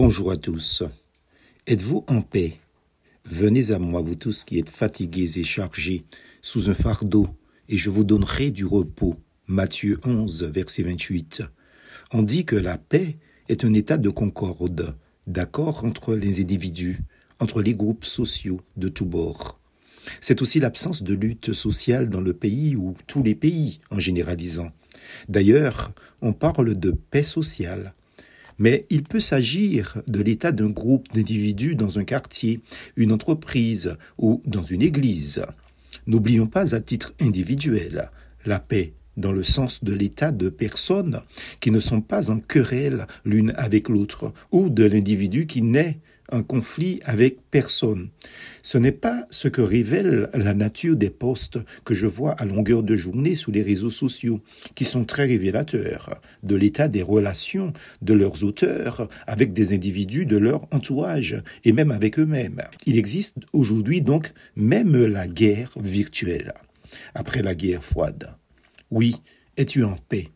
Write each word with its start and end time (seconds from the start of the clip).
Bonjour 0.00 0.30
à 0.30 0.36
tous. 0.36 0.84
Êtes-vous 1.66 2.04
en 2.06 2.22
paix? 2.22 2.60
Venez 3.24 3.72
à 3.72 3.80
moi, 3.80 4.00
vous 4.00 4.14
tous 4.14 4.44
qui 4.44 4.60
êtes 4.60 4.70
fatigués 4.70 5.40
et 5.40 5.42
chargés 5.42 6.04
sous 6.40 6.70
un 6.70 6.74
fardeau, 6.74 7.26
et 7.68 7.76
je 7.76 7.90
vous 7.90 8.04
donnerai 8.04 8.52
du 8.52 8.64
repos. 8.64 9.16
Matthieu 9.48 9.98
11, 10.04 10.44
verset 10.44 10.84
28. 10.84 11.42
On 12.12 12.22
dit 12.22 12.44
que 12.44 12.54
la 12.54 12.78
paix 12.78 13.16
est 13.48 13.64
un 13.64 13.74
état 13.74 13.98
de 13.98 14.08
concorde, 14.08 14.96
d'accord 15.26 15.84
entre 15.84 16.14
les 16.14 16.40
individus, 16.40 17.00
entre 17.40 17.60
les 17.60 17.74
groupes 17.74 18.04
sociaux 18.04 18.60
de 18.76 18.88
tous 18.88 19.04
bords. 19.04 19.58
C'est 20.20 20.42
aussi 20.42 20.60
l'absence 20.60 21.02
de 21.02 21.14
lutte 21.14 21.52
sociale 21.52 22.08
dans 22.08 22.20
le 22.20 22.34
pays 22.34 22.76
ou 22.76 22.94
tous 23.08 23.24
les 23.24 23.34
pays 23.34 23.80
en 23.90 23.98
généralisant. 23.98 24.70
D'ailleurs, 25.28 25.92
on 26.22 26.34
parle 26.34 26.78
de 26.78 26.92
paix 26.92 27.24
sociale 27.24 27.94
mais 28.58 28.86
il 28.90 29.02
peut 29.02 29.20
s'agir 29.20 30.02
de 30.06 30.20
l'état 30.20 30.52
d'un 30.52 30.70
groupe 30.70 31.06
d'individus 31.12 31.76
dans 31.76 31.98
un 31.98 32.04
quartier, 32.04 32.60
une 32.96 33.12
entreprise 33.12 33.96
ou 34.18 34.42
dans 34.46 34.62
une 34.62 34.82
église. 34.82 35.42
N'oublions 36.06 36.46
pas 36.46 36.74
à 36.74 36.80
titre 36.80 37.14
individuel 37.20 38.10
la 38.44 38.58
paix 38.58 38.94
dans 39.18 39.32
le 39.32 39.42
sens 39.42 39.84
de 39.84 39.92
l'état 39.92 40.32
de 40.32 40.48
personnes 40.48 41.20
qui 41.60 41.70
ne 41.70 41.80
sont 41.80 42.00
pas 42.00 42.30
en 42.30 42.38
querelle 42.38 43.06
l'une 43.24 43.52
avec 43.56 43.88
l'autre, 43.88 44.32
ou 44.52 44.70
de 44.70 44.84
l'individu 44.84 45.46
qui 45.46 45.62
naît 45.62 45.98
un 46.30 46.42
conflit 46.42 47.00
avec 47.04 47.38
personne. 47.50 48.10
Ce 48.62 48.78
n'est 48.78 48.92
pas 48.92 49.26
ce 49.30 49.48
que 49.48 49.62
révèle 49.62 50.28
la 50.34 50.54
nature 50.54 50.96
des 50.96 51.10
postes 51.10 51.58
que 51.84 51.94
je 51.94 52.06
vois 52.06 52.32
à 52.32 52.44
longueur 52.44 52.82
de 52.82 52.96
journée 52.96 53.34
sous 53.34 53.50
les 53.50 53.62
réseaux 53.62 53.90
sociaux, 53.90 54.40
qui 54.74 54.84
sont 54.84 55.04
très 55.04 55.26
révélateurs 55.26 56.20
de 56.42 56.54
l'état 56.54 56.88
des 56.88 57.02
relations 57.02 57.72
de 58.02 58.14
leurs 58.14 58.44
auteurs 58.44 59.08
avec 59.26 59.52
des 59.52 59.72
individus 59.72 60.26
de 60.26 60.36
leur 60.36 60.66
entourage 60.70 61.42
et 61.64 61.72
même 61.72 61.90
avec 61.90 62.18
eux-mêmes. 62.18 62.60
Il 62.86 62.98
existe 62.98 63.36
aujourd'hui 63.52 64.02
donc 64.02 64.32
même 64.56 65.06
la 65.06 65.26
guerre 65.26 65.72
virtuelle. 65.80 66.52
Après 67.14 67.42
la 67.42 67.54
guerre 67.54 67.84
froide. 67.84 68.34
Oui, 68.90 69.16
es-tu 69.58 69.84
en 69.84 69.96
paix? 70.08 70.28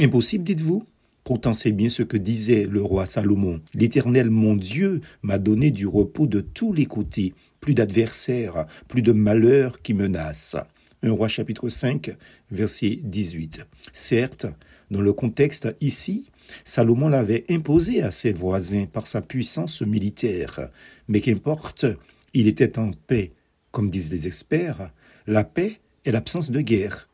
Impossible, 0.00 0.42
dites-vous? 0.42 0.86
Pourtant, 1.22 1.52
c'est 1.52 1.72
bien 1.72 1.90
ce 1.90 2.02
que 2.02 2.16
disait 2.16 2.66
le 2.66 2.80
roi 2.82 3.04
Salomon. 3.04 3.60
L'Éternel, 3.74 4.30
mon 4.30 4.54
Dieu, 4.54 5.02
m'a 5.22 5.38
donné 5.38 5.70
du 5.70 5.86
repos 5.86 6.26
de 6.26 6.40
tous 6.40 6.72
les 6.72 6.86
côtés, 6.86 7.34
plus 7.60 7.74
d'adversaires, 7.74 8.66
plus 8.88 9.02
de 9.02 9.12
malheurs 9.12 9.82
qui 9.82 9.92
menacent. 9.92 10.56
Un 11.02 11.12
roi 11.12 11.28
chapitre 11.28 11.68
5, 11.68 12.16
verset 12.50 13.00
18. 13.02 13.66
Certes, 13.92 14.46
dans 14.90 15.02
le 15.02 15.12
contexte 15.12 15.68
ici, 15.82 16.30
Salomon 16.64 17.10
l'avait 17.10 17.44
imposé 17.50 18.02
à 18.02 18.10
ses 18.10 18.32
voisins 18.32 18.86
par 18.86 19.06
sa 19.06 19.20
puissance 19.20 19.82
militaire. 19.82 20.70
Mais 21.08 21.20
qu'importe, 21.20 21.84
il 22.32 22.48
était 22.48 22.78
en 22.78 22.92
paix. 22.92 23.32
Comme 23.72 23.90
disent 23.90 24.10
les 24.10 24.26
experts, 24.26 24.90
la 25.26 25.44
paix 25.44 25.80
est 26.06 26.12
l'absence 26.12 26.50
de 26.50 26.62
guerre. 26.62 27.10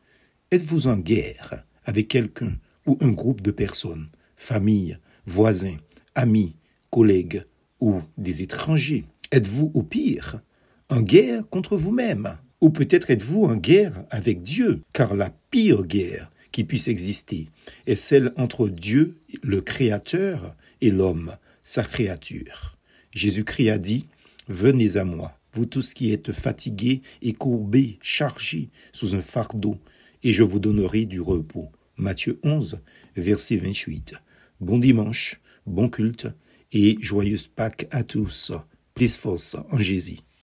Êtes-vous 0.53 0.87
en 0.87 0.97
guerre 0.97 1.63
avec 1.85 2.09
quelqu'un 2.09 2.57
ou 2.85 2.97
un 2.99 3.11
groupe 3.11 3.39
de 3.39 3.51
personnes, 3.51 4.09
famille, 4.35 4.97
voisins, 5.25 5.77
amis, 6.13 6.57
collègues 6.89 7.45
ou 7.79 8.01
des 8.17 8.41
étrangers? 8.41 9.05
Êtes-vous 9.31 9.71
au 9.73 9.81
pire 9.81 10.41
en 10.89 10.99
guerre 10.99 11.47
contre 11.49 11.77
vous-même? 11.77 12.37
Ou 12.59 12.69
peut-être 12.69 13.11
êtes-vous 13.11 13.45
en 13.45 13.55
guerre 13.55 14.03
avec 14.09 14.43
Dieu? 14.43 14.81
Car 14.91 15.15
la 15.15 15.29
pire 15.51 15.83
guerre 15.83 16.29
qui 16.51 16.65
puisse 16.65 16.89
exister 16.89 17.47
est 17.87 17.95
celle 17.95 18.33
entre 18.35 18.67
Dieu, 18.67 19.21
le 19.43 19.61
Créateur, 19.61 20.57
et 20.81 20.91
l'homme, 20.91 21.37
sa 21.63 21.83
créature. 21.83 22.77
Jésus-Christ 23.15 23.69
a 23.69 23.77
dit, 23.77 24.07
Venez 24.49 24.97
à 24.97 25.05
moi, 25.05 25.39
vous 25.53 25.65
tous 25.65 25.93
qui 25.93 26.11
êtes 26.11 26.33
fatigués 26.33 27.03
et 27.21 27.31
courbés, 27.31 27.99
chargés 28.01 28.69
sous 28.91 29.15
un 29.15 29.21
fardeau, 29.21 29.77
et 30.23 30.33
je 30.33 30.43
vous 30.43 30.59
donnerai 30.59 31.05
du 31.05 31.21
repos. 31.21 31.71
Matthieu 31.97 32.39
11, 32.43 32.79
verset 33.15 33.57
28. 33.57 34.13
Bon 34.59 34.77
dimanche, 34.77 35.41
bon 35.65 35.89
culte 35.89 36.27
et 36.71 36.97
joyeuse 37.01 37.47
Pâques 37.47 37.87
à 37.91 38.03
tous. 38.03 38.51
Plus 38.93 39.17
force 39.17 39.55
en 39.71 39.77
Jésus. 39.77 40.19